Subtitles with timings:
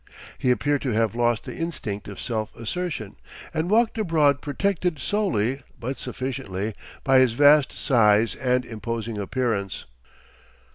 [0.39, 3.17] He appeared to have lost the instinct of self assertion,
[3.53, 9.85] and walked abroad protected solely, but sufficiently, by his vast size and imposing appearance.